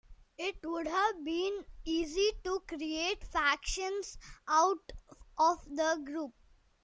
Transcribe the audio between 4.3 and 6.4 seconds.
out of the group.